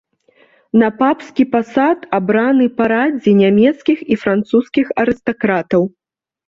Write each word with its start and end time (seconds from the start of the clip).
На 0.81 0.87
папскі 1.01 1.45
пасад 1.53 2.07
абраны 2.19 2.65
па 2.81 2.91
радзе 2.95 3.31
нямецкіх 3.43 3.99
і 4.17 4.21
французскіх 4.27 4.87
арыстакратаў. 5.05 5.81